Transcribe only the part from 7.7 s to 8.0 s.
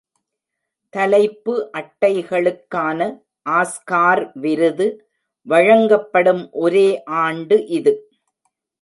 இது.